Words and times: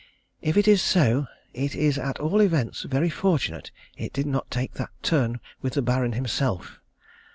If 0.41 0.57
it 0.57 0.67
is 0.67 0.81
so, 0.81 1.27
it 1.53 1.75
is 1.75 1.99
at 1.99 2.19
all 2.19 2.41
events 2.41 2.81
very 2.81 3.07
fortunate 3.11 3.69
it 3.95 4.11
did 4.11 4.25
not 4.25 4.49
take 4.49 4.73
that 4.73 4.89
turn 5.03 5.39
with 5.61 5.73
the 5.73 5.83
Baron 5.83 6.13
himself. 6.13 6.79